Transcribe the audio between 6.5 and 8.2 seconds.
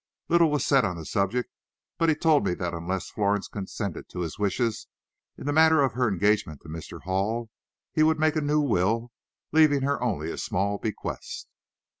to Mr. Hall, he would